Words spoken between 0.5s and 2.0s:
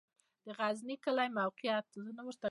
غزنی کلی موقعیت